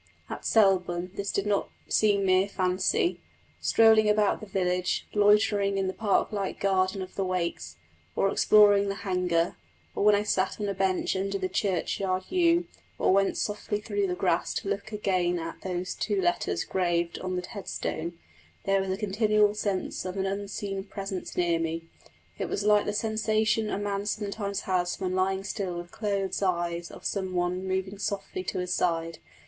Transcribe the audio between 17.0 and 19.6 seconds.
on the headstone, there was a continual